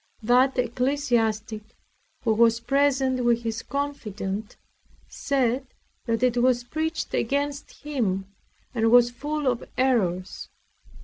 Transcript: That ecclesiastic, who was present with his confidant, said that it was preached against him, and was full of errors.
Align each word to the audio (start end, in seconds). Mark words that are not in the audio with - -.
That 0.23 0.57
ecclesiastic, 0.57 1.61
who 2.23 2.33
was 2.33 2.59
present 2.59 3.23
with 3.23 3.43
his 3.43 3.61
confidant, 3.61 4.55
said 5.07 5.67
that 6.05 6.23
it 6.23 6.37
was 6.37 6.63
preached 6.63 7.13
against 7.13 7.83
him, 7.83 8.25
and 8.73 8.89
was 8.89 9.11
full 9.11 9.45
of 9.45 9.63
errors. 9.77 10.49